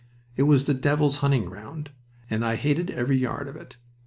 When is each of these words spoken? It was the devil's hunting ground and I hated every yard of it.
It 0.35 0.43
was 0.49 0.65
the 0.65 0.73
devil's 0.73 1.17
hunting 1.17 1.45
ground 1.45 1.91
and 2.27 2.43
I 2.43 2.55
hated 2.55 2.89
every 2.89 3.17
yard 3.17 3.47
of 3.47 3.55
it. 3.55 3.75